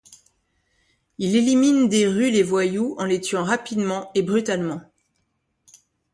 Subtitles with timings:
[1.19, 4.81] Il élimine des rues les voyous en les tuant rapidement et brutalement.